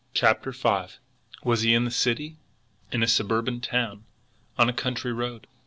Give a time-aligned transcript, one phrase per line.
[0.15, 0.91] CHAPTER V ON GUARD
[1.43, 2.37] Was he in the city?
[2.91, 4.03] In a suburban town?
[4.57, 5.45] On a country road?